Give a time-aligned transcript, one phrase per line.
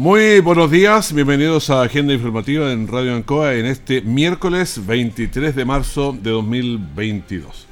[0.00, 5.66] Muy buenos días, bienvenidos a Agenda Informativa en Radio Ancoa en este miércoles 23 de
[5.66, 7.66] marzo de 2022.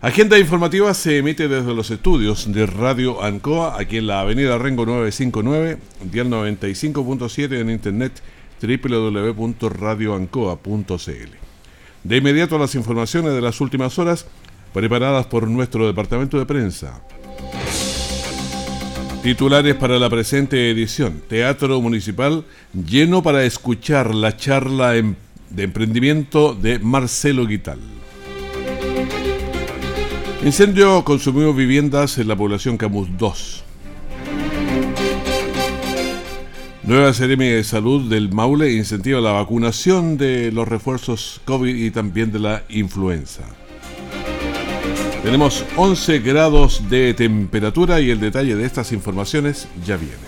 [0.00, 4.86] Agenda Informativa se emite desde los estudios de Radio Ancoa, aquí en la avenida Rengo
[4.86, 5.76] 959,
[6.10, 8.22] dial 95.7 en internet
[8.62, 11.30] www.radioancoa.cl.
[12.04, 14.24] De inmediato las informaciones de las últimas horas
[14.72, 17.02] preparadas por nuestro departamento de prensa.
[19.22, 21.22] Titulares para la presente edición.
[21.28, 27.80] Teatro Municipal lleno para escuchar la charla de emprendimiento de Marcelo Guital.
[30.44, 33.64] Incendio consumió viviendas en la población Camus 2.
[36.84, 42.30] Nueva Seremi de Salud del Maule incentiva la vacunación de los refuerzos COVID y también
[42.30, 43.42] de la influenza.
[45.28, 50.27] Tenemos 11 grados de temperatura y el detalle de estas informaciones ya viene.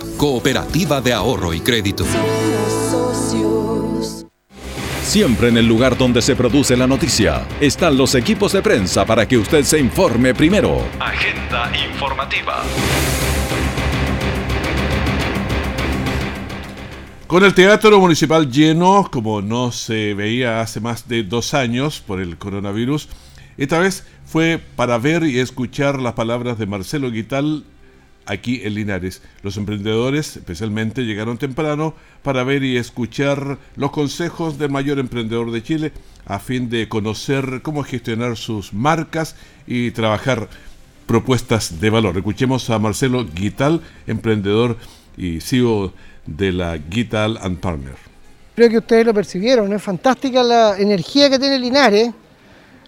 [0.21, 2.05] cooperativa de ahorro y crédito.
[5.01, 9.27] Siempre en el lugar donde se produce la noticia están los equipos de prensa para
[9.27, 10.77] que usted se informe primero.
[10.99, 12.61] Agenda informativa.
[17.25, 22.21] Con el Teatro Municipal lleno, como no se veía hace más de dos años por
[22.21, 23.09] el coronavirus,
[23.57, 27.65] esta vez fue para ver y escuchar las palabras de Marcelo Guital
[28.25, 29.21] aquí en Linares.
[29.43, 31.93] Los emprendedores especialmente llegaron temprano
[32.23, 35.91] para ver y escuchar los consejos del mayor emprendedor de Chile
[36.25, 39.35] a fin de conocer cómo gestionar sus marcas
[39.67, 40.49] y trabajar
[41.05, 42.17] propuestas de valor.
[42.17, 44.77] Escuchemos a Marcelo Guital, emprendedor
[45.17, 45.93] y CEO
[46.25, 47.95] de la Gital and Partner.
[48.55, 52.11] Creo que ustedes lo percibieron, es fantástica la energía que tiene Linares,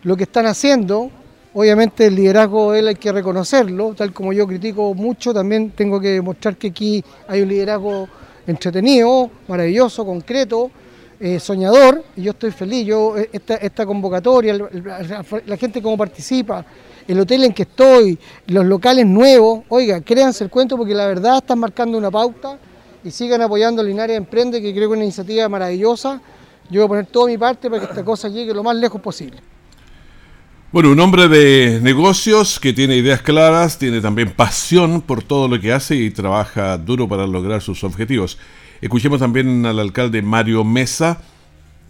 [0.03, 1.09] lo que están haciendo.
[1.56, 6.09] Obviamente el liderazgo él hay que reconocerlo, tal como yo critico mucho, también tengo que
[6.09, 8.08] demostrar que aquí hay un liderazgo
[8.47, 10.72] entretenido, maravilloso, concreto,
[11.19, 16.66] eh, soñador, y yo estoy feliz, yo eh, esta, convocatoria, la, gente como participa,
[17.08, 21.38] el hotel en que estoy, los locales nuevos, oiga, créanse el cuento porque la verdad
[21.38, 22.58] están marcando una pauta
[23.03, 26.19] y sigan apoyando Linares Emprende, que creo que es una iniciativa maravillosa.
[26.72, 29.00] Yo voy a poner toda mi parte para que esta cosa llegue lo más lejos
[29.00, 29.53] posible.
[30.73, 35.61] Bueno, un hombre de negocios que tiene ideas claras, tiene también pasión por todo lo
[35.61, 38.39] que hace y trabaja duro para lograr sus objetivos.
[38.81, 41.22] Escuchemos también al alcalde Mario Mesa,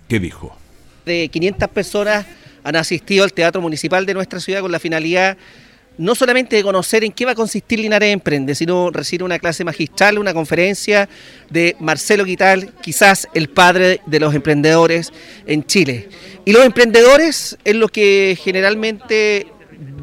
[0.10, 0.54] que dijo.
[1.06, 2.26] De 500 personas
[2.62, 5.38] han asistido al Teatro Municipal de nuestra ciudad con la finalidad
[5.98, 9.64] no solamente de conocer en qué va a consistir Linares Emprende, sino recibir una clase
[9.64, 11.08] magistral, una conferencia
[11.50, 15.12] de Marcelo Quital, quizás el padre de los emprendedores
[15.46, 16.10] en Chile.
[16.46, 19.48] Y los emprendedores es lo que generalmente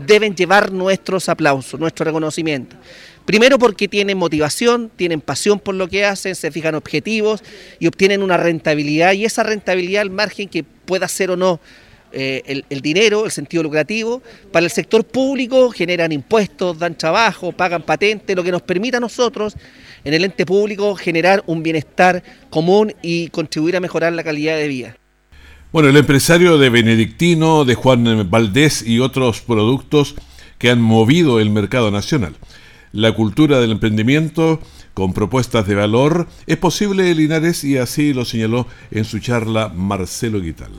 [0.06, 2.76] deben llevar nuestros aplausos, nuestro reconocimiento.
[3.24, 7.42] Primero porque tienen motivación, tienen pasión por lo que hacen, se fijan objetivos
[7.78, 11.60] y obtienen una rentabilidad y esa rentabilidad al margen que pueda ser o no
[12.12, 14.22] eh, el, dinero, el sentido lucrativo.
[14.52, 19.00] Para el sector público generan impuestos, dan trabajo, pagan patentes, lo que nos permite a
[19.00, 19.56] nosotros
[20.04, 24.68] en el ente público generar un bienestar común y contribuir a mejorar la calidad de
[24.68, 24.96] vida.
[25.72, 30.16] Bueno, el empresario de Benedictino, de Juan Valdés y otros productos
[30.58, 32.34] que han movido el mercado nacional.
[32.92, 34.60] La cultura del emprendimiento
[34.94, 40.40] con propuestas de valor es posible Linares y así lo señaló en su charla Marcelo
[40.40, 40.72] Guital.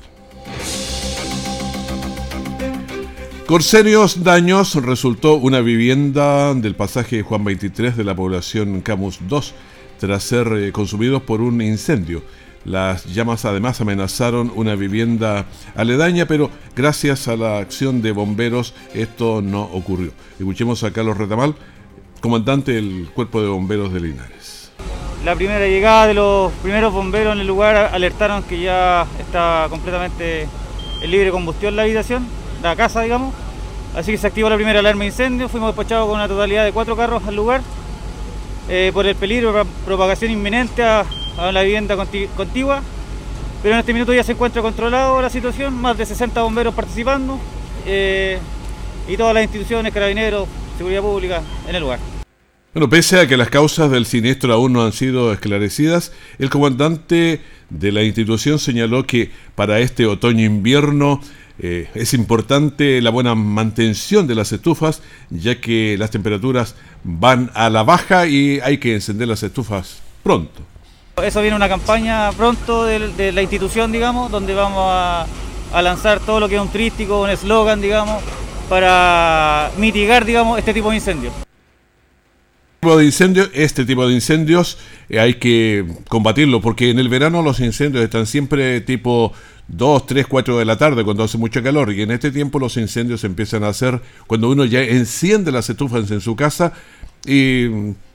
[3.52, 9.54] Por serios daños resultó una vivienda del pasaje Juan 23 de la población Camus 2
[10.00, 12.24] tras ser eh, consumidos por un incendio.
[12.64, 19.42] Las llamas además amenazaron una vivienda aledaña, pero gracias a la acción de bomberos esto
[19.42, 20.14] no ocurrió.
[20.40, 21.54] Escuchemos a Carlos Retamal,
[22.22, 24.72] comandante del Cuerpo de Bomberos de Linares.
[25.26, 30.48] la primera llegada de los primeros bomberos en el lugar alertaron que ya está completamente
[31.02, 32.26] en libre combustión la habitación,
[32.62, 33.34] la casa, digamos.
[33.96, 35.50] Así que se activó la primera alarma de incendio.
[35.50, 37.62] Fuimos despachados con una totalidad de cuatro carros al lugar
[38.70, 41.06] eh, por el peligro de propagación inminente a,
[41.52, 41.96] la vivienda
[42.36, 42.82] contigua.
[43.62, 47.40] Pero en este minuto ya se encuentra controlado la situación, más de 60 bomberos participando
[47.86, 48.40] eh,
[49.08, 50.48] y todas las instituciones, carabineros,
[50.78, 52.00] seguridad pública en el lugar.
[52.74, 57.42] Bueno, pese a que las causas del siniestro aún no han sido esclarecidas, el comandante
[57.70, 61.20] de la institución señaló que para este otoño-invierno
[61.64, 66.74] eh, es importante la buena mantención de las estufas, ya que las temperaturas
[67.04, 70.64] van a la baja y hay que encender las estufas pronto.
[71.22, 75.28] Eso viene una campaña pronto de, la institución, digamos, donde vamos a,
[75.72, 78.24] a lanzar todo lo que es un trístico, un eslogan, digamos,
[78.68, 81.34] para mitigar, digamos, este tipo de incendios
[82.82, 87.44] tipo de incendios, este tipo de incendios eh, hay que combatirlo porque en el verano
[87.44, 89.34] los incendios están siempre tipo
[89.72, 92.76] 2, 3, 4 de la tarde cuando hace mucho calor y en este tiempo los
[92.78, 96.74] incendios empiezan a hacer cuando uno ya enciende las estufas en su casa
[97.26, 97.68] y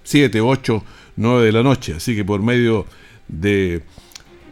[0.05, 0.85] 7, 8,
[1.17, 1.95] 9 de la noche.
[1.97, 2.87] Así que por medio
[3.29, 3.83] de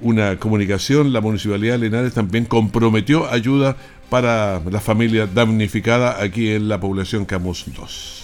[0.00, 3.76] una comunicación la Municipalidad de Linares también comprometió ayuda
[4.08, 8.23] para la familia damnificada aquí en la población Camus 2.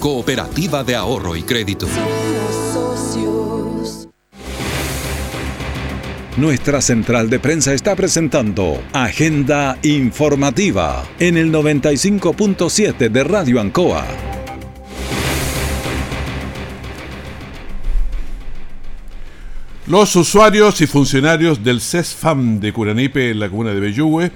[0.00, 1.86] Cooperativa de Ahorro y Crédito.
[6.38, 14.06] Nuestra central de prensa está presentando Agenda Informativa en el 95.7 de Radio Ancoa.
[19.86, 24.32] Los usuarios y funcionarios del CESFAM de Curanipe en la comuna de Bellugüe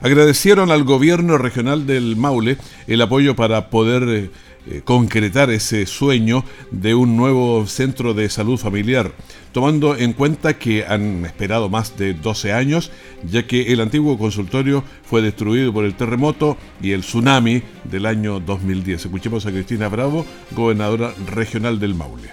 [0.00, 2.56] agradecieron al gobierno regional del Maule
[2.86, 4.30] el apoyo para poder
[4.70, 9.12] eh, concretar ese sueño de un nuevo centro de salud familiar,
[9.52, 12.90] tomando en cuenta que han esperado más de 12 años,
[13.24, 18.40] ya que el antiguo consultorio fue destruido por el terremoto y el tsunami del año
[18.40, 19.06] 2010.
[19.06, 22.28] Escuchemos a Cristina Bravo, gobernadora regional del Maule.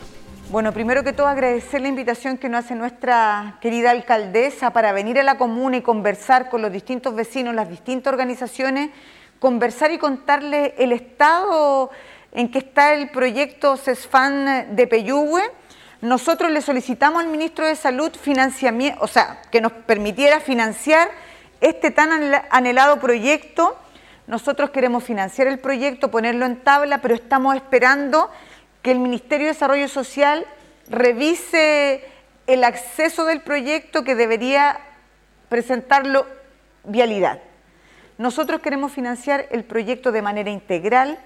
[0.49, 5.19] Bueno, primero que todo agradecer la invitación que nos hace nuestra querida alcaldesa para venir
[5.19, 8.91] a la comuna y conversar con los distintos vecinos, las distintas organizaciones,
[9.39, 11.89] conversar y contarles el estado
[12.35, 15.41] en que está el proyecto CESFAN de Peyúgue,
[16.01, 21.09] nosotros le solicitamos al ministro de Salud financiamiento, o sea, que nos permitiera financiar
[21.61, 22.11] este tan
[22.51, 23.77] anhelado proyecto.
[24.27, 28.29] Nosotros queremos financiar el proyecto, ponerlo en tabla, pero estamos esperando
[28.81, 30.45] que el Ministerio de Desarrollo Social
[30.89, 32.03] revise
[32.47, 34.77] el acceso del proyecto que debería
[35.47, 36.27] presentarlo
[36.83, 37.39] vialidad.
[38.17, 41.17] Nosotros queremos financiar el proyecto de manera integral,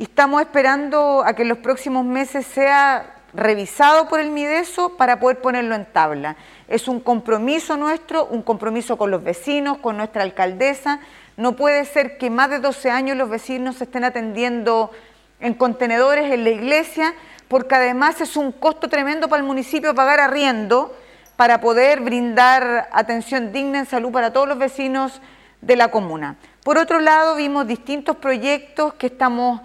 [0.00, 5.20] y estamos esperando a que en los próximos meses sea revisado por el Mideso para
[5.20, 6.36] poder ponerlo en tabla.
[6.68, 11.00] Es un compromiso nuestro, un compromiso con los vecinos, con nuestra alcaldesa.
[11.36, 14.90] No puede ser que más de 12 años los vecinos se estén atendiendo
[15.38, 17.12] en contenedores en la iglesia,
[17.48, 20.96] porque además es un costo tremendo para el municipio pagar arriendo
[21.36, 25.20] para poder brindar atención digna en salud para todos los vecinos
[25.60, 26.36] de la comuna.
[26.64, 29.60] Por otro lado, vimos distintos proyectos que estamos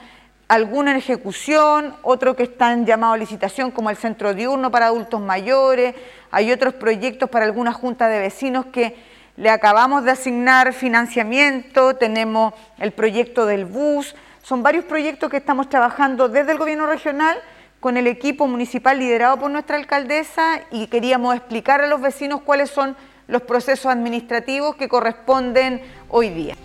[0.48, 4.88] alguna en ejecución, otro que está en llamado a licitación como el centro diurno para
[4.88, 5.96] adultos mayores,
[6.32, 8.96] hay otros proyectos para alguna junta de vecinos que
[9.38, 15.70] le acabamos de asignar financiamiento, tenemos el proyecto del bus, son varios proyectos que estamos
[15.70, 17.38] trabajando desde el gobierno regional
[17.80, 22.70] con el equipo municipal liderado por nuestra alcaldesa y queríamos explicar a los vecinos cuáles
[22.70, 22.96] son
[23.28, 26.56] los procesos administrativos que corresponden hoy día.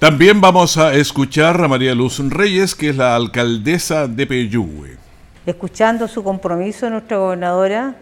[0.00, 4.96] También vamos a escuchar a María Luz Reyes, que es la alcaldesa de Peyúgue.
[5.44, 7.94] Escuchando su compromiso, nuestra gobernadora,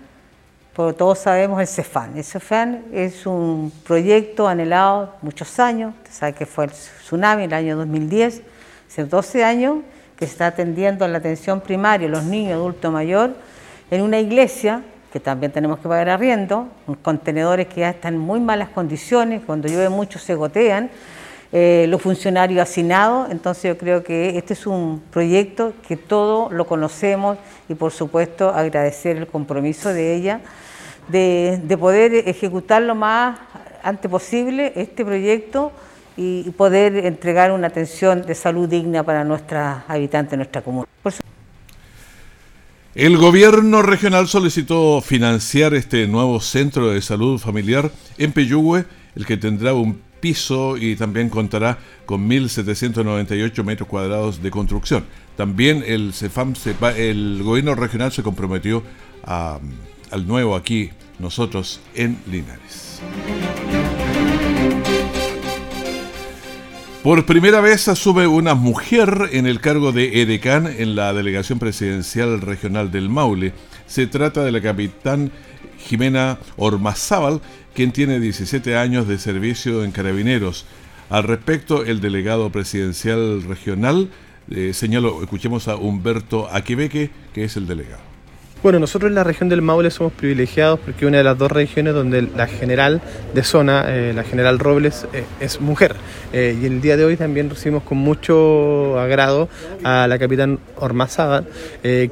[0.75, 2.17] porque todos sabemos el CEFAN.
[2.17, 7.51] El CEFAN es un proyecto anhelado muchos años, usted sabe que fue el tsunami en
[7.51, 8.43] el año 2010,
[8.89, 9.79] hace 12 años,
[10.17, 13.35] que está atendiendo la atención primaria, los niños, adulto mayor,
[13.91, 16.69] en una iglesia que también tenemos que pagar arriendo,
[17.03, 20.91] contenedores que ya están en muy malas condiciones, cuando llueve mucho se gotean,
[21.53, 26.67] eh, los funcionarios hacinados, entonces yo creo que este es un proyecto que todos lo
[26.67, 27.39] conocemos
[27.69, 30.41] y por supuesto agradecer el compromiso de ella
[31.09, 33.39] de, de poder ejecutar lo más
[33.83, 35.73] antes posible este proyecto
[36.19, 40.87] y poder entregar una atención de salud digna para nuestras habitantes de nuestra comuna.
[42.95, 49.37] El gobierno regional solicitó financiar este nuevo centro de salud familiar en Peyúgue, el que
[49.37, 55.05] tendrá un piso y también contará con 1.798 metros cuadrados de construcción.
[55.37, 56.55] También el CEFAM,
[56.97, 58.83] el gobierno regional se comprometió
[59.25, 63.01] al nuevo aquí, nosotros en Linares.
[67.03, 72.41] Por primera vez asume una mujer en el cargo de edecán en la delegación presidencial
[72.41, 73.53] regional del Maule.
[73.87, 75.31] Se trata de la capitán
[75.79, 77.41] Jimena Ormazábal,
[77.79, 80.67] quien tiene 17 años de servicio en Carabineros.
[81.11, 84.11] Al respecto, el delegado presidencial regional
[84.51, 88.03] eh, señaló, escuchemos a Humberto Aquebeque, que es el delegado.
[88.61, 91.95] Bueno, nosotros en la región del Maule somos privilegiados porque una de las dos regiones
[91.95, 93.01] donde la general
[93.33, 95.95] de zona, eh, la general Robles, eh, es mujer.
[96.33, 99.49] Eh, y el día de hoy también recibimos con mucho agrado
[99.85, 101.47] a la capitán Ormazábal,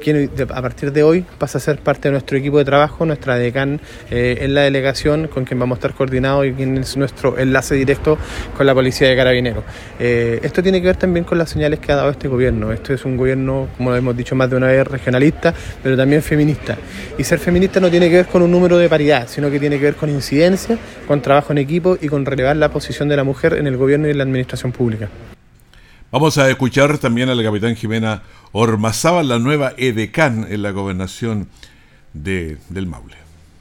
[0.01, 3.35] quien a partir de hoy pasa a ser parte de nuestro equipo de trabajo, nuestra
[3.35, 7.75] decán en la delegación, con quien vamos a estar coordinados y quien es nuestro enlace
[7.75, 8.19] directo
[8.57, 9.65] con la Policía de Carabineros.
[9.99, 12.73] esto tiene que ver también con las señales que ha dado este gobierno.
[12.73, 16.23] Esto es un gobierno, como lo hemos dicho más de una vez, regionalista, pero también
[16.23, 16.77] feminista feminista.
[17.17, 19.79] Y ser feminista no tiene que ver con un número de paridad, sino que tiene
[19.79, 20.77] que ver con incidencia,
[21.09, 24.07] con trabajo en equipo y con relevar la posición de la mujer en el gobierno
[24.07, 25.09] y en la administración pública.
[26.13, 31.49] Vamos a escuchar también a la capitán Jimena Ormazábal, la nueva edecán en la gobernación
[32.13, 33.17] de, del Maule.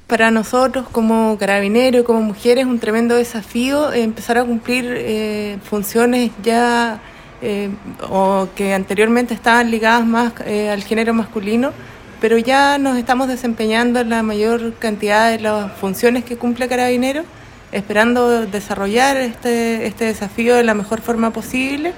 [0.08, 5.58] Para nosotros como carabineros y como mujeres es un tremendo desafío empezar a cumplir eh,
[5.64, 7.00] funciones ya
[7.42, 7.70] eh,
[8.10, 11.74] o que anteriormente estaban ligadas más eh, al género masculino
[12.22, 17.24] pero ya nos estamos desempeñando en la mayor cantidad de las funciones que cumple Carabinero,
[17.72, 21.94] esperando desarrollar este, este desafío de la mejor forma posible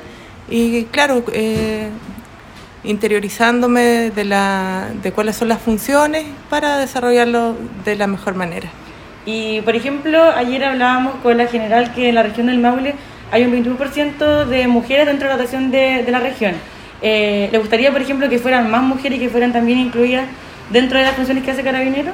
[0.49, 1.89] y claro, eh,
[2.83, 7.55] interiorizándome de, la, de cuáles son las funciones para desarrollarlo
[7.85, 8.69] de la mejor manera.
[9.25, 12.95] Y por ejemplo, ayer hablábamos con la general que en la región del Maule
[13.31, 16.55] hay un 21% de mujeres dentro de la dotación de, de la región.
[17.01, 20.25] Eh, ¿Le gustaría, por ejemplo, que fueran más mujeres y que fueran también incluidas
[20.71, 22.11] dentro de las funciones que hace Carabinero?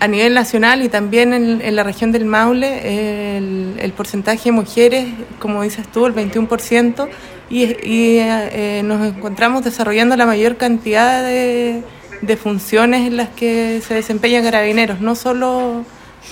[0.00, 5.06] A nivel nacional y también en, la región del Maule, el, porcentaje de mujeres,
[5.38, 7.08] como dices tú, el 21%,
[7.50, 14.42] y, eh, nos encontramos desarrollando la mayor cantidad de funciones en las que se desempeñan
[14.42, 15.84] carabineros, no solo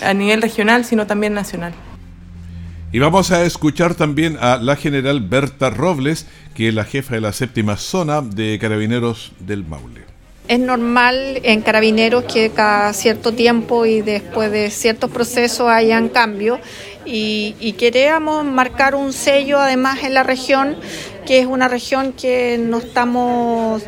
[0.02, 1.72] a nivel regional, sino también nacional.
[2.94, 7.22] Y vamos a escuchar también a la general Berta Robles, que es la jefa de
[7.22, 10.02] la séptima zona de carabineros del Maule.
[10.46, 16.58] Es normal en carabineros que cada cierto tiempo y después de ciertos procesos hayan cambios
[17.06, 20.76] y, y queríamos marcar un sello además en la región
[21.26, 23.82] que es una región que nos estamos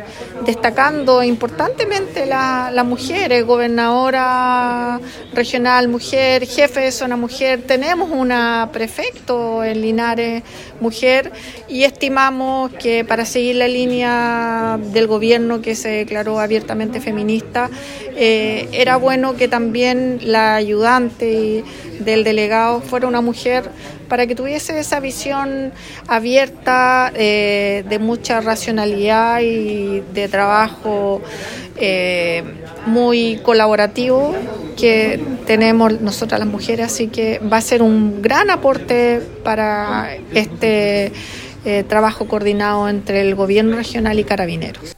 [0.45, 4.99] destacando importantemente las la mujeres, gobernadora
[5.33, 10.43] regional mujer, jefe de zona mujer, tenemos una prefecto en Linares
[10.79, 11.31] mujer
[11.67, 17.69] y estimamos que para seguir la línea del gobierno que se declaró abiertamente feminista,
[18.15, 21.63] eh, era bueno que también la ayudante
[21.99, 23.69] del delegado fuera una mujer
[24.07, 25.71] para que tuviese esa visión
[26.07, 31.21] abierta eh, de mucha racionalidad y de trabajo
[31.77, 32.43] eh,
[32.85, 34.33] muy colaborativo
[34.77, 41.11] que tenemos nosotras las mujeres, así que va a ser un gran aporte para este
[41.65, 44.94] eh, trabajo coordinado entre el gobierno regional y carabineros.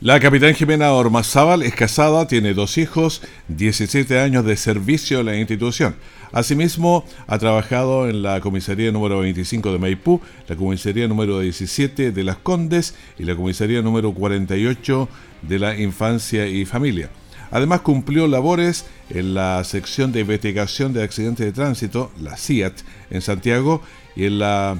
[0.00, 5.36] La capitán Jimena Ormazábal es casada, tiene dos hijos, 17 años de servicio en la
[5.36, 5.96] institución.
[6.30, 12.22] Asimismo, ha trabajado en la comisaría número 25 de Maipú, la comisaría número 17 de
[12.22, 15.08] Las Condes y la comisaría número 48
[15.42, 17.10] de la Infancia y Familia.
[17.50, 23.20] Además, cumplió labores en la sección de investigación de accidentes de tránsito, la CIAT, en
[23.20, 23.82] Santiago
[24.14, 24.78] y en la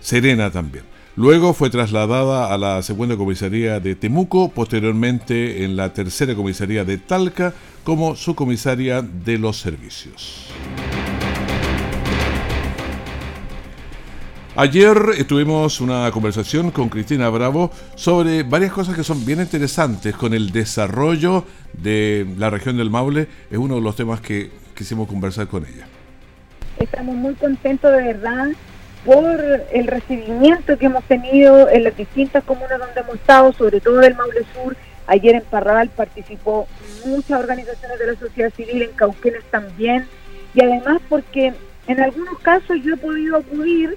[0.00, 0.93] Serena también.
[1.16, 6.98] Luego fue trasladada a la segunda comisaría de Temuco, posteriormente en la tercera comisaría de
[6.98, 7.54] Talca
[7.84, 10.48] como subcomisaria de los servicios.
[14.56, 20.34] Ayer tuvimos una conversación con Cristina Bravo sobre varias cosas que son bien interesantes con
[20.34, 21.44] el desarrollo
[21.74, 23.28] de la región del Maule.
[23.52, 25.86] Es uno de los temas que quisimos conversar con ella.
[26.80, 28.48] Estamos muy contentos de verdad
[29.04, 29.38] por
[29.72, 34.14] el recibimiento que hemos tenido en las distintas comunas donde hemos estado, sobre todo del
[34.14, 34.76] Maule Sur.
[35.06, 36.66] Ayer en Parral participó
[37.04, 40.06] muchas organizaciones de la sociedad civil, en Cauquenes también,
[40.54, 41.52] y además porque
[41.86, 43.96] en algunos casos yo he podido acudir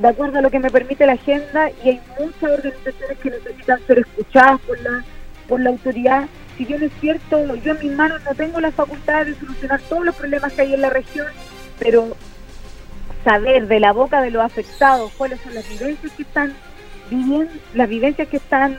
[0.00, 3.80] de acuerdo a lo que me permite la agenda y hay muchas organizaciones que necesitan
[3.86, 5.04] ser escuchadas por la,
[5.46, 6.26] por la autoridad.
[6.56, 10.06] Si bien es cierto, yo en mis manos no tengo la facultad de solucionar todos
[10.06, 11.26] los problemas que hay en la región,
[11.78, 12.16] pero
[13.24, 16.54] saber de la boca de los afectados cuáles son las vivencias que están
[17.10, 18.78] viviendo, las vivencias que están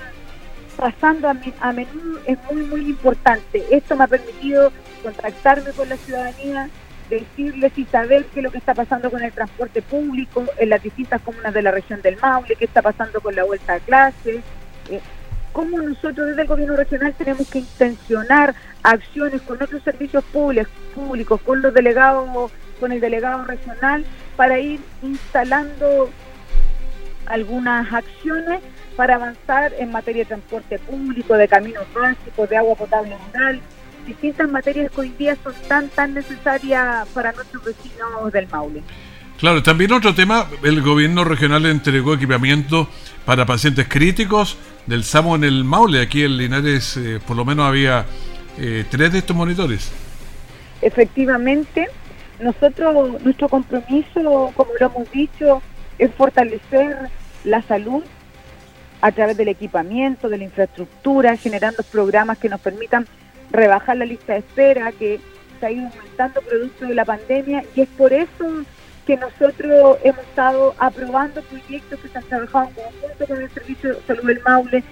[0.78, 3.64] pasando a, a menudo es muy, muy importante.
[3.72, 4.72] Esto me ha permitido
[5.04, 6.70] contactarme con la ciudadanía,
[7.10, 10.82] decirles y saber qué es lo que está pasando con el transporte público en las
[10.82, 14.42] distintas comunas de la región del Maule, qué está pasando con la vuelta a clase,
[14.90, 15.02] eh,
[15.52, 21.42] cómo nosotros desde el gobierno regional tenemos que intencionar acciones con otros servicios públicos, públicos
[21.42, 24.04] con los delegados, con el delegado regional,
[24.36, 26.10] para ir instalando
[27.28, 28.60] algunas acciones
[28.98, 33.62] para avanzar en materia de transporte público, de caminos básicos, de agua potable rural,
[34.06, 38.84] distintas materias que hoy día son tan, tan necesarias para nuestros vecinos del Maule.
[39.40, 42.90] Claro, también otro tema, el gobierno regional entregó equipamiento
[43.26, 44.58] para pacientes críticos
[44.88, 46.02] del SAMO en el Maule.
[46.02, 48.06] Aquí en Linares eh, por lo menos había
[48.58, 49.92] eh, tres de estos monitores.
[50.82, 51.88] Efectivamente,
[52.42, 55.62] nosotros, nuestro compromiso, como lo hemos dicho,
[55.98, 57.10] es fortalecer
[57.44, 58.04] la salud
[59.02, 63.08] a través del equipamiento, de la infraestructura, generando programas que nos permitan
[63.52, 65.20] rebajar la lista de espera que
[65.60, 68.64] se ha ido aumentando producto de la pandemia y es por eso
[69.06, 74.02] que nosotros hemos estado aprobando proyectos que se han en conjunto con el Servicio de
[74.04, 74.84] Salud del Maule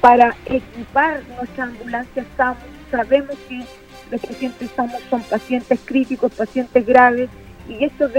[0.00, 2.56] para equipar nuestra ambulancia SAMU.
[2.90, 3.64] Sabemos que
[4.10, 7.28] los pacientes SAMU son pacientes críticos, pacientes graves
[7.68, 8.10] y estos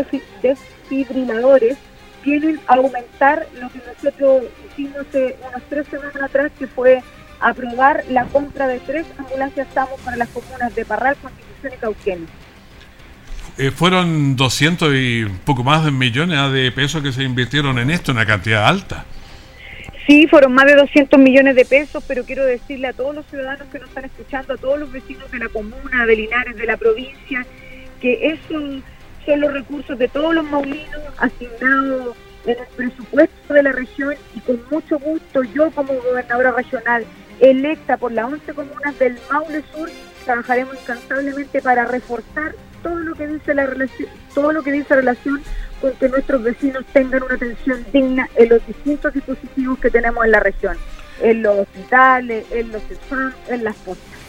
[0.41, 1.77] desfibriladores
[2.24, 7.02] tienen a aumentar lo que nosotros hicimos hace unas tres semanas atrás, que fue
[7.39, 12.30] aprobar la compra de tres ambulancias SAMU para las comunas de Parral, Constitución y Cauquenes.
[13.58, 18.12] Eh, fueron 200 y poco más de millones de pesos que se invirtieron en esto,
[18.12, 19.06] una cantidad alta.
[20.10, 23.67] Sí, fueron más de 200 millones de pesos, pero quiero decirle a todos los ciudadanos
[23.72, 26.78] que nos están escuchando, a todos los vecinos de la comuna, de Linares, de la
[26.78, 27.45] provincia,
[28.02, 28.82] que esos
[29.24, 34.39] son los recursos de todos los maulinos asignados en el presupuesto de la región y
[34.39, 37.06] con mucho gusto yo como gobernadora regional
[37.39, 39.91] electa por las 11 comunas del Maule Sur,
[40.26, 45.42] trabajaremos incansablemente para reforzar todo lo que dice la relación, todo lo que dice relación
[45.82, 50.32] con que nuestros vecinos tengan una atención digna en los distintos dispositivos que tenemos en
[50.32, 50.78] la región,
[51.22, 54.20] en los hospitales, en los spam, en las postas.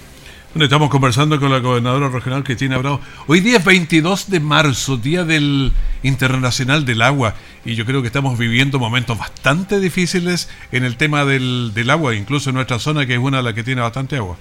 [0.53, 3.01] Bueno, estamos conversando con la gobernadora regional Cristina Bravo.
[3.29, 5.71] Hoy día es 22 de marzo, Día del
[6.03, 7.35] Internacional del Agua,
[7.65, 12.17] y yo creo que estamos viviendo momentos bastante difíciles en el tema del, del agua,
[12.17, 14.37] incluso en nuestra zona, que es una de las que tiene bastante agua.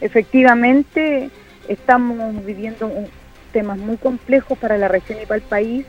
[0.00, 1.30] Efectivamente,
[1.68, 2.90] estamos viviendo
[3.52, 5.86] temas muy complejos para la región y para el país.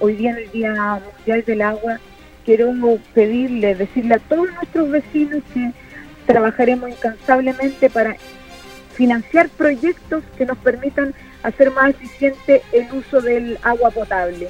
[0.00, 1.98] Hoy día, en el Día Mundial del Agua,
[2.44, 2.72] quiero
[3.14, 5.72] pedirle, decirle a todos nuestros vecinos que
[6.26, 8.16] trabajaremos incansablemente para
[8.94, 14.48] financiar proyectos que nos permitan hacer más eficiente el uso del agua potable.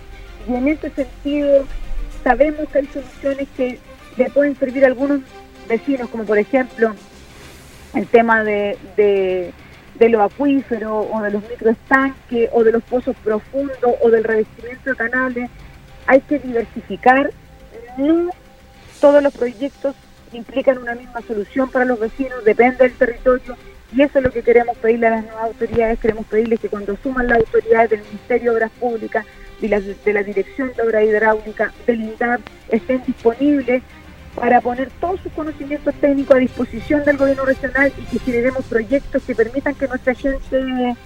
[0.49, 1.65] Y en ese sentido,
[2.23, 3.79] sabemos que hay soluciones que
[4.17, 5.21] le pueden servir a algunos
[5.69, 6.95] vecinos, como por ejemplo
[7.95, 9.53] el tema de,
[9.99, 14.97] los acuíferos o de los microestanques o de los pozos profundos o del revestimiento de
[14.97, 15.51] canales.
[16.07, 17.31] Hay que diversificar.
[17.99, 18.31] No
[19.01, 19.95] todos los proyectos
[20.33, 23.57] implican una misma solución para los vecinos, depende del territorio
[23.95, 26.97] y eso es lo que queremos pedirle a las nuevas autoridades, queremos pedirles que cuando
[27.03, 29.25] suman las autoridades del Ministerio de Obras Públicas,
[29.61, 33.83] de la, de la Dirección de Obra Hidráulica, del INDAP, estén disponibles
[34.37, 39.23] para poner todos sus conocimientos técnicos a disposición del gobierno regional y que generemos proyectos
[39.23, 40.97] que permitan que nuestra gente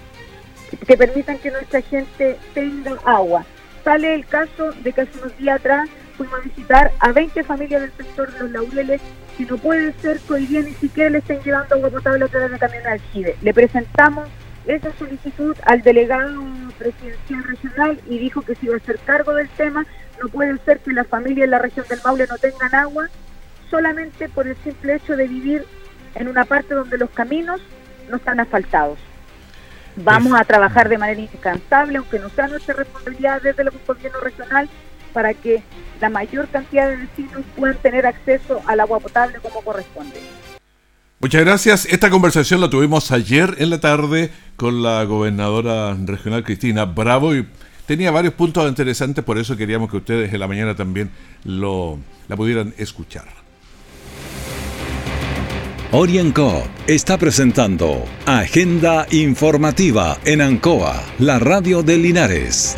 [0.85, 3.45] que permitan que nuestra gente tenga agua.
[3.83, 7.81] Sale el caso de que hace unos días atrás fuimos a visitar a 20 familias
[7.81, 9.01] del sector de los laureles
[9.37, 12.27] que no puede ser que hoy día ni siquiera le estén llevando agua potable a
[12.27, 13.35] través de camión de aljibe.
[13.41, 14.29] Le presentamos
[14.67, 16.43] esa solicitud al delegado
[16.77, 19.85] presidencial regional y dijo que se iba a hacer cargo del tema.
[20.21, 23.09] No puede ser que las familias en la región del Maule no tengan agua
[23.69, 25.65] solamente por el simple hecho de vivir
[26.15, 27.61] en una parte donde los caminos
[28.09, 28.99] no están asfaltados.
[29.95, 34.69] Vamos a trabajar de manera incansable, aunque no sea nuestra responsabilidad desde el gobierno regional,
[35.13, 35.63] para que
[35.99, 40.19] la mayor cantidad de vecinos puedan tener acceso al agua potable como corresponde.
[41.19, 41.85] Muchas gracias.
[41.85, 47.47] Esta conversación la tuvimos ayer en la tarde con la gobernadora regional Cristina Bravo y
[47.85, 51.11] tenía varios puntos interesantes, por eso queríamos que ustedes en la mañana también
[51.43, 53.25] lo, la pudieran escuchar.
[55.93, 62.77] Orienco está presentando Agenda Informativa en Ancoa, la radio de Linares.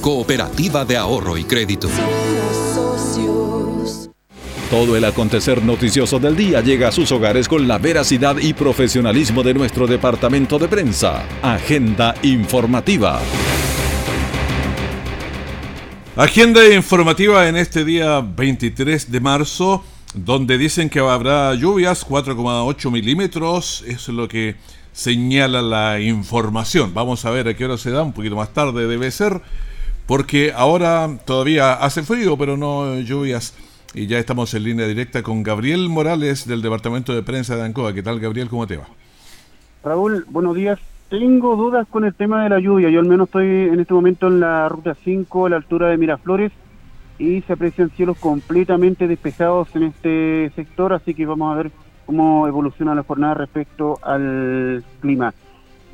[0.00, 1.88] cooperativa de ahorro y crédito.
[4.70, 9.42] Todo el acontecer noticioso del día llega a sus hogares con la veracidad y profesionalismo
[9.44, 11.24] de nuestro departamento de prensa.
[11.40, 13.20] Agenda informativa.
[16.16, 23.84] Agenda informativa en este día 23 de marzo, donde dicen que habrá lluvias 4,8 milímetros,
[23.86, 24.56] eso es lo que
[24.92, 26.94] señala la información.
[26.94, 29.42] Vamos a ver a qué hora se da, un poquito más tarde debe ser,
[30.06, 33.54] porque ahora todavía hace frío, pero no lluvias.
[33.94, 37.92] Y ya estamos en línea directa con Gabriel Morales del Departamento de Prensa de Ancoa.
[37.92, 38.48] ¿Qué tal, Gabriel?
[38.48, 38.86] ¿Cómo te va?
[39.82, 40.78] Raúl, buenos días.
[41.08, 42.90] Tengo dudas con el tema de la lluvia.
[42.90, 45.96] Yo al menos estoy en este momento en la ruta 5 a la altura de
[45.96, 46.52] Miraflores
[47.18, 51.70] y se aprecian cielos completamente despejados en este sector, así que vamos a ver
[52.04, 55.32] cómo evoluciona la jornada respecto al clima.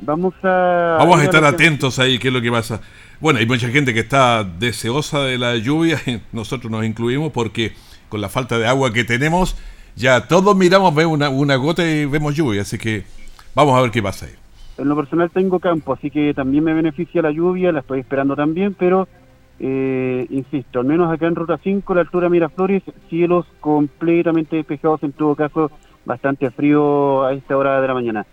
[0.05, 0.97] Vamos a...
[0.99, 2.81] Vamos a estar atentos ahí, qué es lo que pasa.
[3.19, 5.97] Bueno, hay mucha gente que está deseosa de la lluvia,
[6.33, 7.73] nosotros nos incluimos porque
[8.09, 9.55] con la falta de agua que tenemos,
[9.95, 13.03] ya todos miramos, vemos una, una gota y vemos lluvia, así que
[13.55, 14.33] vamos a ver qué pasa ahí.
[14.77, 18.35] En lo personal tengo campo, así que también me beneficia la lluvia, la estoy esperando
[18.35, 19.07] también, pero
[19.59, 25.13] eh, insisto, al menos acá en Ruta 5, la altura Miraflores, cielos completamente despejados, en
[25.13, 25.71] todo caso,
[26.05, 28.25] bastante frío a esta hora de la mañana.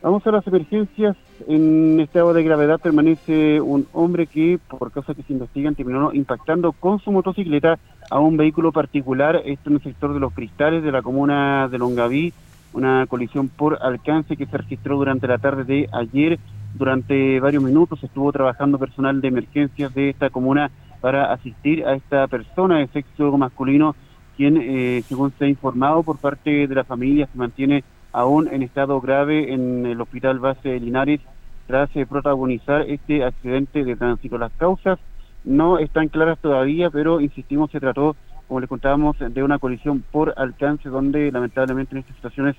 [0.00, 1.16] Vamos a las emergencias.
[1.48, 6.70] En estado de gravedad permanece un hombre que, por causas que se investigan, terminó impactando
[6.70, 10.92] con su motocicleta a un vehículo particular, esto en el sector de los cristales de
[10.92, 12.32] la comuna de Longaví,
[12.74, 16.38] una colisión por alcance que se registró durante la tarde de ayer.
[16.74, 22.28] Durante varios minutos estuvo trabajando personal de emergencias de esta comuna para asistir a esta
[22.28, 23.96] persona de sexo masculino,
[24.36, 27.82] quien, eh, según se ha informado por parte de la familia, se mantiene
[28.18, 31.20] aún en estado grave en el hospital base de Linares
[31.68, 34.38] tras eh, protagonizar este accidente de tránsito.
[34.38, 34.98] Las causas
[35.44, 38.16] no están claras todavía, pero insistimos, se trató,
[38.48, 42.56] como les contábamos, de una colisión por alcance donde lamentablemente en estas situaciones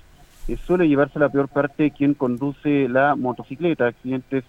[0.48, 4.44] eh, suele llevarse la peor parte quien conduce la motocicleta, accidentes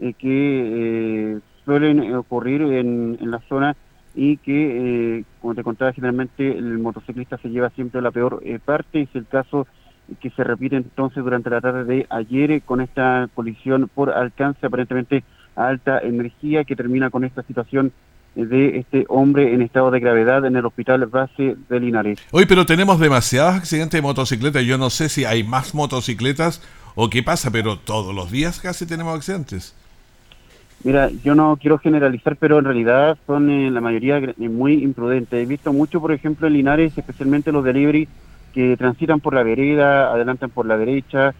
[0.00, 3.76] eh, que suelen ocurrir en, en, la zona
[4.16, 9.14] y que, como te contaba, generalmente el motociclista se lleva siempre la peor parte, es
[9.14, 9.68] el caso
[10.20, 14.66] que se repite entonces durante la tarde de ayer eh, con esta colisión por alcance
[14.66, 15.24] aparentemente
[15.56, 17.92] a alta energía que termina con esta situación
[18.36, 22.20] eh, de este hombre en estado de gravedad en el hospital base de Linares.
[22.30, 24.64] Hoy, pero tenemos demasiados accidentes de motocicletas.
[24.64, 26.62] Yo no sé si hay más motocicletas
[26.94, 29.74] o qué pasa, pero todos los días casi tenemos accidentes.
[30.84, 35.42] Mira, yo no quiero generalizar, pero en realidad son en la mayoría muy imprudentes.
[35.42, 38.06] He visto mucho, por ejemplo, en Linares, especialmente los delivery,
[38.56, 41.34] que transitan por la vereda, adelantan por la derecha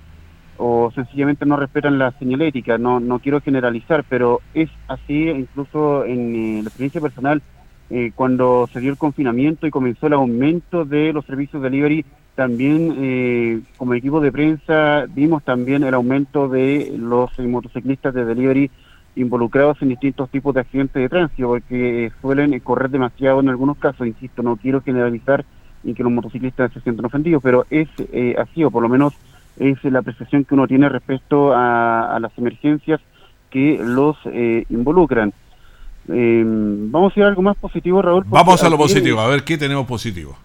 [0.59, 2.77] o sencillamente no respetan la señalética.
[2.77, 7.41] No, no quiero generalizar, pero es así incluso en eh, la experiencia personal.
[7.89, 12.05] Eh, cuando se dio el confinamiento y comenzó el aumento de los servicios de delivery,
[12.35, 18.71] también eh, como equipo de prensa vimos también el aumento de los motociclistas de delivery
[19.15, 24.07] involucrados en distintos tipos de accidentes de tránsito, porque suelen correr demasiado en algunos casos,
[24.07, 25.47] insisto, no quiero generalizar,
[25.85, 29.15] y que los motociclistas se sienten ofendidos, pero es eh, así, o por lo menos
[29.59, 33.01] es la apreciación que uno tiene respecto a, las emergencias
[33.51, 35.33] que los eh, involucran.
[36.09, 38.25] Em, vamos a ir a algo más positivo, Raúl.
[38.27, 40.37] Vamos a lo positivo, a ver qué tenemos positivo.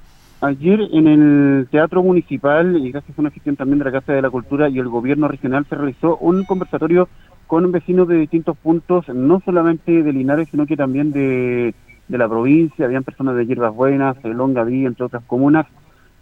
[0.42, 4.24] Ayer en el Teatro Municipal, y gracias a una gestión también de la Casa de
[4.24, 7.10] la Cultura y el Gobierno Regional, se realizó un conversatorio
[7.46, 11.76] con vecinos de distintos puntos, no solamente de Linares, sino que también de
[12.12, 15.66] de la provincia, habían personas de Hierbas Buenas, Longaví, entre otras comunas,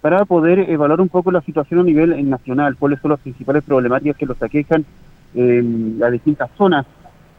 [0.01, 4.15] para poder evaluar un poco la situación a nivel nacional, cuáles son las principales problemáticas
[4.15, 4.85] que los aquejan
[5.33, 6.85] en las distintas zonas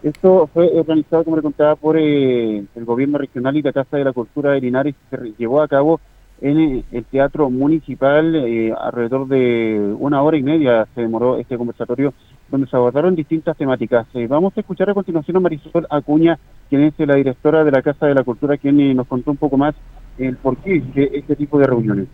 [0.02, 4.04] Esto fue organizado, como le contaba, por eh, el gobierno regional y la Casa de
[4.04, 6.00] la Cultura de Linares, que se llevó a cabo
[6.40, 8.34] en eh, el Teatro Municipal.
[8.34, 12.14] Eh, alrededor de una hora y media se demoró este conversatorio,
[12.50, 14.06] donde se abordaron distintas temáticas.
[14.28, 18.06] vamos a escuchar a continuación a Marisol Acuña, quien es la directora de la Casa
[18.06, 19.74] de la Cultura, quien nos contó un poco más
[20.18, 22.08] el porqué de este tipo de reuniones.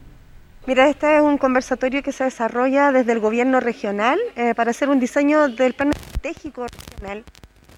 [0.67, 4.19] Mira, este es un conversatorio que se desarrolla desde el gobierno regional
[4.57, 7.25] para hacer un diseño del plan estratégico regional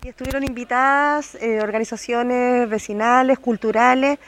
[0.04, 4.18] y estuvieron invitadas eh, organizaciones vecinales, culturales,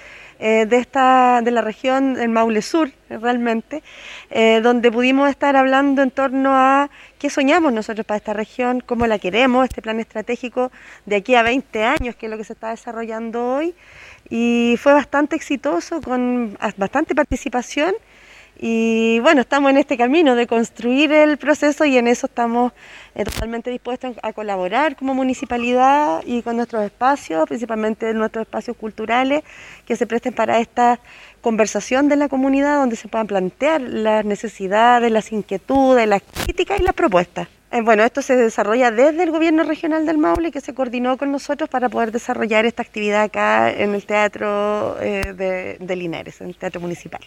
[0.42, 3.82] eh, de, esta, de la región del Maule Sur, realmente,
[4.30, 9.06] eh, donde pudimos estar hablando en torno a qué soñamos nosotros para esta región, cómo
[9.06, 10.72] la queremos, este plan estratégico
[11.04, 13.74] de aquí a 20 años, que es lo que se está desarrollando hoy.
[14.30, 17.94] Y fue bastante exitoso, con bastante participación
[18.62, 22.72] y bueno, estamos en este camino de construir el proceso y en eso estamos
[23.14, 29.44] eh, totalmente dispuestos a colaborar como municipalidad y con nuestros espacios, principalmente nuestros espacios culturales,
[29.86, 31.00] que se presten para esta
[31.40, 36.82] conversación de la comunidad donde se puedan plantear las necesidades, las inquietudes, las críticas y
[36.82, 37.48] las propuestas.
[37.72, 41.32] Eh, bueno, esto se desarrolla desde el gobierno regional del Maule que se coordinó con
[41.32, 46.48] nosotros para poder desarrollar esta actividad acá en el teatro eh, de, de Linares, en
[46.48, 47.22] el teatro municipal.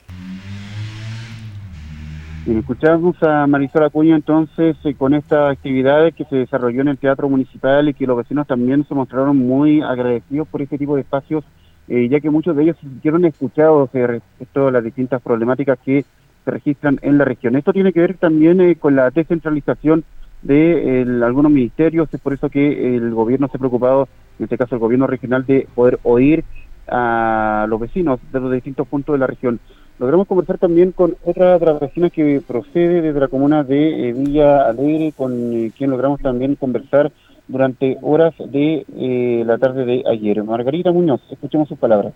[2.45, 7.29] Escuchamos a Marisol Acuña entonces eh, con estas actividades que se desarrolló en el Teatro
[7.29, 11.45] Municipal y que los vecinos también se mostraron muy agradecidos por este tipo de espacios,
[11.87, 16.03] eh, ya que muchos de ellos se sintieron escuchados respecto a las distintas problemáticas que
[16.43, 17.55] se registran en la región.
[17.55, 20.03] Esto tiene que ver también eh, con la descentralización
[20.41, 24.75] de algunos ministerios, es por eso que el gobierno se ha preocupado, en este caso
[24.75, 26.43] el gobierno regional, de poder oír
[26.89, 29.61] a los vecinos de los distintos puntos de la región.
[29.99, 34.13] Logramos conversar también con otra de las vecinas que procede desde la comuna de eh,
[34.13, 37.11] Villa Alegre, con eh, quien logramos también conversar
[37.47, 40.43] durante horas de eh, la tarde de ayer.
[40.43, 42.13] Margarita Muñoz, escuchemos sus palabras.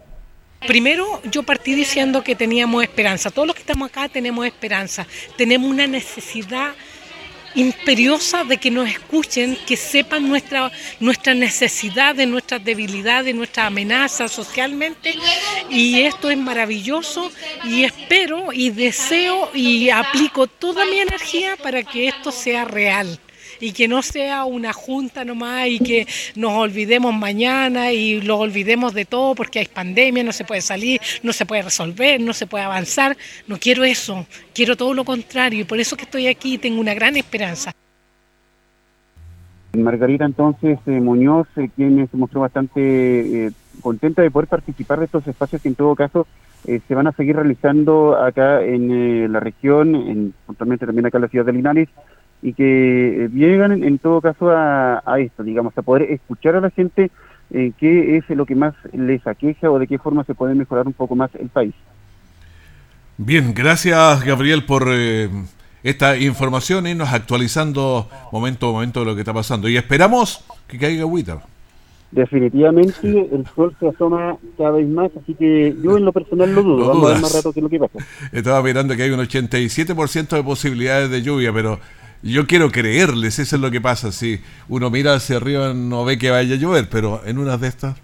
[0.66, 5.06] Primero yo partí diciendo que teníamos esperanza, todos los que estamos acá tenemos esperanza,
[5.38, 6.72] tenemos una necesidad
[7.58, 15.16] imperiosa de que nos escuchen, que sepan nuestra, nuestra necesidad, nuestras debilidades, nuestra amenaza socialmente.
[15.70, 17.32] Y esto es maravilloso
[17.66, 23.20] y espero y deseo y aplico toda mi energía para que esto sea real
[23.60, 28.94] y que no sea una junta nomás y que nos olvidemos mañana y lo olvidemos
[28.94, 32.48] de todo porque hay pandemia, no se puede salir, no se puede resolver, no se
[32.48, 33.18] puede avanzar.
[33.48, 36.80] No quiero eso, quiero todo lo contrario y por eso que estoy aquí y tengo
[36.80, 37.72] una gran esperanza.
[39.74, 45.06] Margarita entonces eh, Muñoz, eh, quien se mostró bastante eh, contenta de poder participar de
[45.06, 46.28] estos espacios que en todo caso
[46.66, 51.28] se van a seguir realizando acá en la región, en, puntualmente también acá en la
[51.30, 51.88] ciudad de Linares,
[52.42, 56.70] y que eh, llegan en, todo caso a, esto, digamos, a poder escuchar a la
[56.70, 57.12] gente
[57.52, 60.86] eh, qué es lo que más les aqueja o de qué forma se puede mejorar
[60.86, 61.74] un poco más el país.
[63.18, 65.30] Bien, gracias Gabriel por eh,
[65.82, 69.68] esta información y nos actualizando momento a momento de lo que está pasando.
[69.68, 71.42] Y esperamos que caiga agüita.
[72.12, 76.64] Definitivamente el sol se asoma cada vez más, así que yo en lo personal lo
[76.64, 76.88] dudo.
[76.88, 78.00] Vamos a ver más rato que lo que pasa.
[78.32, 81.80] Estaba mirando que hay un 87% de posibilidades de lluvia, pero
[82.22, 84.12] yo quiero creerles, eso es lo que pasa.
[84.12, 87.68] Si uno mira hacia arriba no ve que vaya a llover, pero en unas de
[87.68, 87.96] estas...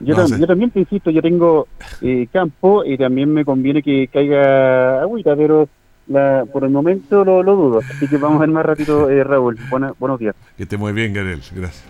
[0.00, 0.14] Yo,
[0.46, 1.66] también te insisto, yo tengo
[2.02, 5.68] eh, campo y también me conviene que caiga agüita, pero
[6.06, 7.80] la, por el momento lo, dudo.
[7.80, 9.58] Así que vamos a ver más ratito, eh, Raúl.
[9.98, 10.36] buenos días.
[10.56, 11.40] Que esté muy bien, Gabriel.
[11.52, 11.84] Gracias.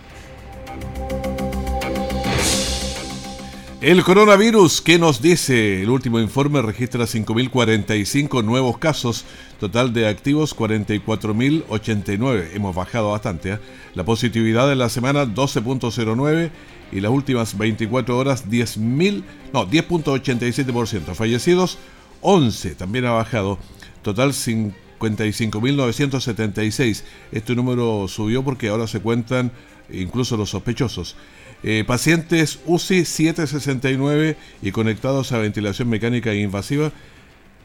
[3.81, 5.81] El coronavirus, ¿qué nos dice?
[5.81, 9.23] El último informe registra 5.045 nuevos casos,
[9.57, 12.49] total de activos 44.089.
[12.55, 13.53] Hemos bajado bastante.
[13.53, 13.59] ¿eh?
[13.95, 16.51] La positividad de la semana 12.09
[16.91, 21.15] y las últimas 24 horas 10.000, no, 10.87%.
[21.15, 21.77] Fallecidos
[22.19, 23.59] 11, también ha bajado.
[24.01, 27.03] Total 55.976.
[27.31, 29.53] Este número subió porque ahora se cuentan
[29.91, 31.15] incluso los sospechosos.
[31.61, 36.91] Eh, pacientes UCI 769 y conectados a ventilación mecánica invasiva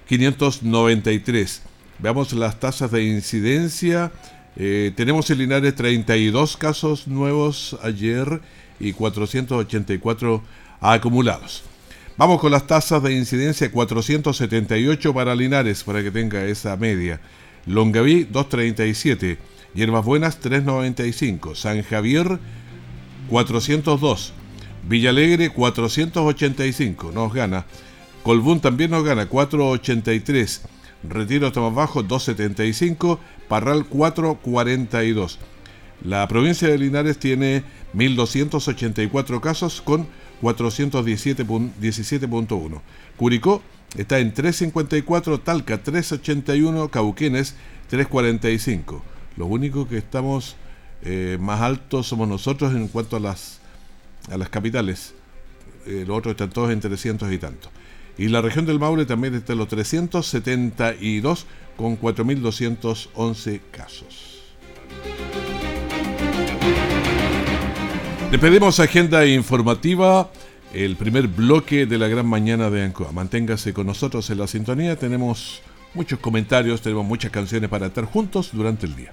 [0.08, 1.62] 593.
[1.98, 4.12] Veamos las tasas de incidencia.
[4.56, 8.40] Eh, tenemos en Linares 32 casos nuevos ayer
[8.80, 10.42] y 484
[10.80, 11.62] acumulados.
[12.16, 17.20] Vamos con las tasas de incidencia 478 para Linares para que tenga esa media.
[17.66, 19.38] Longaví 237,
[19.74, 22.38] Hierbas Buenas 395, San Javier
[23.28, 24.32] 402.
[24.88, 27.66] Villalegre 485, nos gana.
[28.22, 30.62] Colbún también nos gana 483.
[31.08, 33.18] Retiro más bajo 275.
[33.48, 35.40] Parral 442.
[36.04, 40.06] La provincia de Linares tiene 1.284 casos con
[40.40, 42.80] 417.1.
[43.16, 43.60] Curicó
[43.96, 47.56] está en 354, Talca 381, Cauquenes
[47.88, 49.13] 345.
[49.36, 50.56] Lo único que estamos
[51.02, 53.60] eh, más altos somos nosotros en cuanto a las,
[54.30, 55.14] a las capitales.
[55.86, 57.68] Eh, los otros están todos en 300 y tanto.
[58.16, 64.42] Y la región del Maule también está en los 372 con 4.211 casos.
[68.30, 70.30] Le pedimos agenda informativa,
[70.72, 73.12] el primer bloque de la gran mañana de Ancoa.
[73.12, 78.50] Manténgase con nosotros en la sintonía, tenemos muchos comentarios, tenemos muchas canciones para estar juntos
[78.52, 79.12] durante el día.